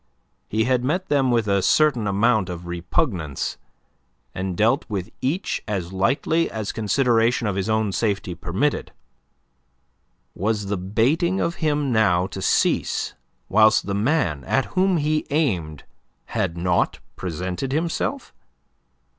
He 0.49 0.63
had 0.63 0.83
met 0.83 1.09
them 1.09 1.29
with 1.29 1.47
a 1.47 1.61
certain 1.61 2.07
amount 2.07 2.49
of 2.49 2.65
repugnance, 2.65 3.59
and 4.33 4.57
dealt 4.57 4.83
with 4.89 5.11
each 5.21 5.61
as 5.67 5.93
lightly 5.93 6.49
as 6.49 6.71
consideration 6.71 7.45
of 7.45 7.55
his 7.55 7.69
own 7.69 7.91
safety 7.91 8.33
permitted. 8.33 8.93
Was 10.33 10.65
the 10.65 10.77
baiting 10.77 11.39
of 11.39 11.57
him 11.61 11.91
now 11.91 12.25
to 12.25 12.41
cease 12.41 13.13
whilst 13.47 13.85
the 13.85 13.93
man 13.93 14.43
at 14.45 14.65
whom 14.73 14.97
he 14.97 15.27
aimed 15.29 15.83
had 16.25 16.57
not 16.57 16.97
presented 17.15 17.71
himself? 17.71 18.33